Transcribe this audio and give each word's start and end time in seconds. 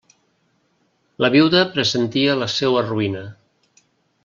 La 1.25 1.29
viuda 1.35 1.61
pressentia 1.77 2.39
la 2.41 2.49
seua 2.55 2.85
ruïna. 2.89 3.23